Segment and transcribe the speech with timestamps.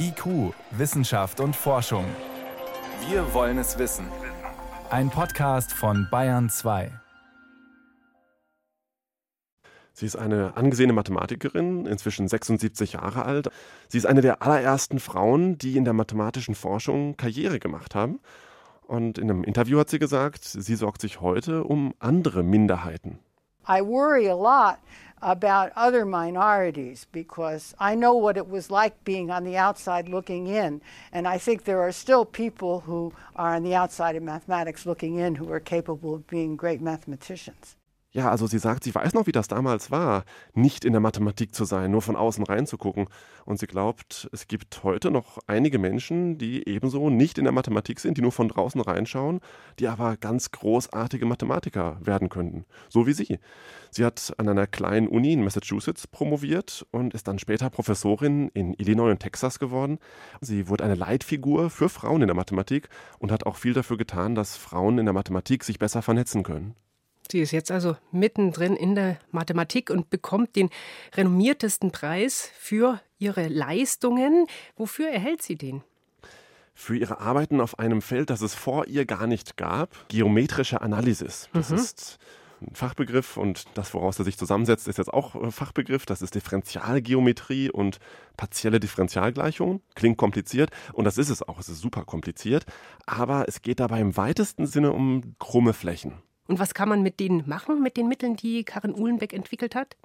[0.00, 2.04] IQ, Wissenschaft und Forschung.
[3.08, 4.06] Wir wollen es wissen.
[4.90, 6.90] Ein Podcast von Bayern 2.
[9.92, 13.50] Sie ist eine angesehene Mathematikerin, inzwischen 76 Jahre alt.
[13.88, 18.20] Sie ist eine der allerersten Frauen, die in der mathematischen Forschung Karriere gemacht haben.
[18.86, 23.18] Und in einem Interview hat sie gesagt, sie sorgt sich heute um andere Minderheiten.
[23.66, 24.80] I worry a lot
[25.20, 30.46] about other minorities because I know what it was like being on the outside looking
[30.46, 30.80] in.
[31.12, 35.16] And I think there are still people who are on the outside of mathematics looking
[35.16, 37.76] in who are capable of being great mathematicians.
[38.10, 41.54] Ja, also sie sagt, sie weiß noch, wie das damals war, nicht in der Mathematik
[41.54, 43.06] zu sein, nur von außen reinzugucken.
[43.44, 48.00] Und sie glaubt, es gibt heute noch einige Menschen, die ebenso nicht in der Mathematik
[48.00, 49.40] sind, die nur von draußen reinschauen,
[49.78, 52.64] die aber ganz großartige Mathematiker werden könnten.
[52.88, 53.38] So wie sie.
[53.90, 58.72] Sie hat an einer kleinen Uni in Massachusetts promoviert und ist dann später Professorin in
[58.72, 59.98] Illinois und Texas geworden.
[60.40, 64.34] Sie wurde eine Leitfigur für Frauen in der Mathematik und hat auch viel dafür getan,
[64.34, 66.74] dass Frauen in der Mathematik sich besser vernetzen können.
[67.30, 70.70] Sie ist jetzt also mittendrin in der Mathematik und bekommt den
[71.14, 74.46] renommiertesten Preis für ihre Leistungen.
[74.76, 75.82] Wofür erhält sie den?
[76.74, 81.50] Für ihre Arbeiten auf einem Feld, das es vor ihr gar nicht gab, geometrische Analysis.
[81.52, 81.76] Das mhm.
[81.76, 82.18] ist
[82.60, 86.06] ein Fachbegriff und das, woraus er sich zusammensetzt, ist jetzt auch ein Fachbegriff.
[86.06, 87.98] Das ist Differentialgeometrie und
[88.36, 89.82] partielle Differentialgleichungen.
[89.94, 91.58] Klingt kompliziert und das ist es auch.
[91.58, 92.64] Es ist super kompliziert.
[93.06, 96.14] Aber es geht dabei im weitesten Sinne um krumme Flächen.
[96.48, 99.96] Und was kann man mit denen machen, mit den Mitteln, die Karin Uhlenbeck entwickelt hat?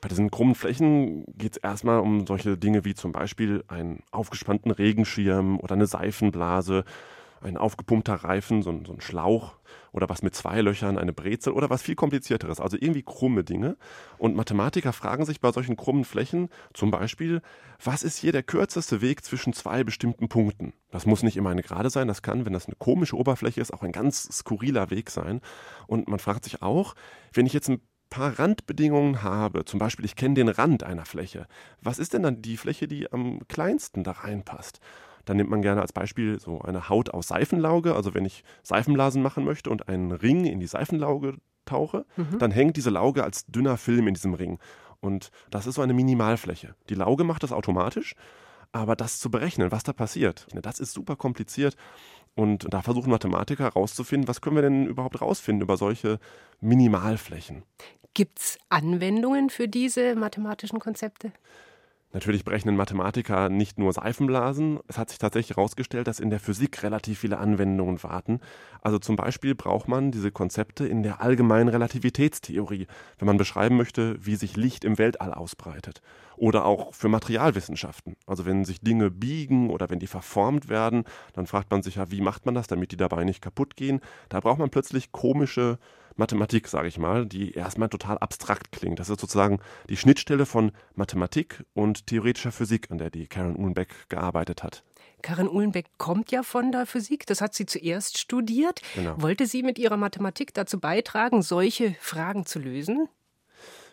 [0.00, 4.70] Bei diesen krummen Flächen geht es erstmal um solche Dinge wie zum Beispiel einen aufgespannten
[4.70, 6.84] Regenschirm oder eine Seifenblase
[7.40, 9.56] ein aufgepumpter Reifen, so ein, so ein, Schlauch
[9.92, 12.60] oder was mit zwei Löchern, eine Brezel oder was viel komplizierteres.
[12.60, 13.76] Also irgendwie krumme Dinge.
[14.18, 17.42] Und Mathematiker fragen sich bei solchen krummen Flächen zum Beispiel,
[17.82, 20.74] was ist hier der kürzeste Weg zwischen zwei bestimmten Punkten?
[20.90, 23.72] Das muss nicht immer eine gerade sein, das kann, wenn das eine komische Oberfläche ist,
[23.72, 25.40] auch ein ganz skurriler Weg sein.
[25.86, 26.94] Und man fragt sich auch,
[27.32, 27.80] wenn ich jetzt ein
[28.10, 31.46] paar Randbedingungen habe, zum Beispiel ich kenne den Rand einer Fläche,
[31.80, 34.80] was ist denn dann die Fläche, die am kleinsten da reinpasst?
[35.24, 37.94] Dann nimmt man gerne als Beispiel so eine Haut aus Seifenlauge.
[37.94, 41.36] Also wenn ich Seifenblasen machen möchte und einen Ring in die Seifenlauge
[41.66, 42.38] tauche, mhm.
[42.38, 44.58] dann hängt diese Lauge als dünner Film in diesem Ring.
[45.00, 46.74] Und das ist so eine Minimalfläche.
[46.88, 48.14] Die Lauge macht das automatisch,
[48.72, 51.76] aber das zu berechnen, was da passiert, das ist super kompliziert.
[52.36, 56.20] Und da versuchen Mathematiker herauszufinden, was können wir denn überhaupt rausfinden über solche
[56.60, 57.64] Minimalflächen.
[58.14, 61.32] Gibt es Anwendungen für diese mathematischen Konzepte?
[62.12, 64.80] Natürlich berechnen Mathematiker nicht nur Seifenblasen.
[64.88, 68.40] Es hat sich tatsächlich herausgestellt, dass in der Physik relativ viele Anwendungen warten.
[68.82, 72.88] Also zum Beispiel braucht man diese Konzepte in der allgemeinen Relativitätstheorie,
[73.18, 76.02] wenn man beschreiben möchte, wie sich Licht im Weltall ausbreitet.
[76.36, 78.16] Oder auch für Materialwissenschaften.
[78.26, 81.04] Also wenn sich Dinge biegen oder wenn die verformt werden,
[81.34, 84.00] dann fragt man sich ja, wie macht man das, damit die dabei nicht kaputt gehen.
[84.30, 85.78] Da braucht man plötzlich komische
[86.20, 89.00] Mathematik, sage ich mal, die erstmal total abstrakt klingt.
[89.00, 89.58] Das ist sozusagen
[89.88, 94.84] die Schnittstelle von Mathematik und theoretischer Physik, an der die Karen Uhlenbeck gearbeitet hat.
[95.22, 98.82] Karin Uhlenbeck kommt ja von der Physik, das hat sie zuerst studiert.
[98.94, 99.20] Genau.
[99.20, 103.08] Wollte sie mit ihrer Mathematik dazu beitragen, solche Fragen zu lösen?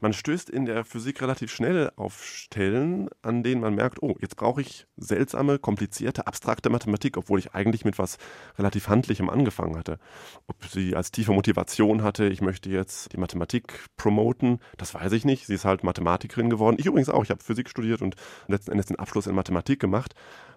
[0.00, 4.36] Man stößt in der Physik relativ schnell auf Stellen, an denen man merkt, oh, jetzt
[4.36, 8.18] brauche ich seltsame, komplizierte, abstrakte Mathematik, obwohl ich eigentlich mit was
[8.58, 9.98] relativ Handlichem angefangen hatte.
[10.46, 15.24] Ob sie als tiefe Motivation hatte, ich möchte jetzt die Mathematik promoten, das weiß ich
[15.24, 15.46] nicht.
[15.46, 16.76] Sie ist halt Mathematikerin geworden.
[16.78, 17.24] Ich übrigens auch.
[17.24, 18.16] Ich habe Physik studiert und
[18.48, 20.14] letzten Endes den Abschluss in Mathematik gemacht,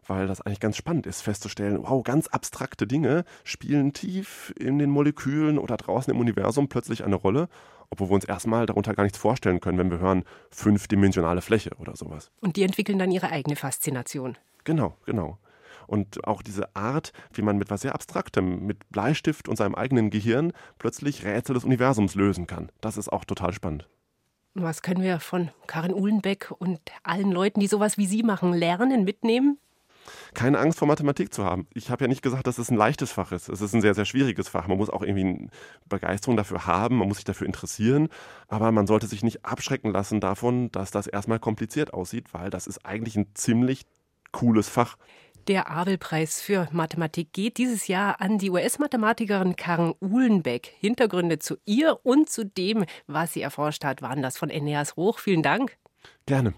[0.08, 4.90] weil das eigentlich ganz spannend ist, festzustellen, wow, ganz abstrakte Dinge spielen tief in den
[4.90, 7.50] Molekülen oder draußen im Universum plötzlich eine Rolle
[7.94, 11.96] obwohl wir uns erstmal darunter gar nichts vorstellen können, wenn wir hören fünfdimensionale Fläche oder
[11.96, 12.32] sowas.
[12.42, 14.38] Und die entwickeln dann ihre eigene Faszination.
[14.64, 15.38] Genau, genau.
[15.88, 20.10] Und auch diese Art, wie man mit was sehr Abstraktem, mit Bleistift und seinem eigenen
[20.10, 22.72] Gehirn plötzlich Rätsel des Universums lösen kann.
[22.82, 23.88] Das ist auch total spannend.
[24.56, 29.04] Was können wir von Karin Uhlenbeck und allen Leuten, die sowas wie Sie machen, lernen,
[29.04, 29.58] mitnehmen?
[30.34, 31.68] Keine Angst vor Mathematik zu haben.
[31.74, 33.50] Ich habe ja nicht gesagt, dass es ein leichtes Fach ist.
[33.50, 34.68] Es ist ein sehr, sehr schwieriges Fach.
[34.68, 35.50] Man muss auch irgendwie eine
[35.88, 38.10] Begeisterung dafür haben, man muss sich dafür interessieren,
[38.48, 42.68] aber man sollte sich nicht abschrecken lassen davon, dass das erstmal kompliziert aussieht, weil das
[42.68, 43.84] ist eigentlich ein ziemlich
[44.32, 44.98] cooles Fach.
[45.48, 50.74] Der Abelpreis für Mathematik geht dieses Jahr an die US-Mathematikerin Karen Uhlenbeck.
[50.80, 55.20] Hintergründe zu ihr und zu dem, was sie erforscht hat, waren das von Eneas Roch.
[55.20, 55.78] Vielen Dank.
[56.26, 56.54] Gerne.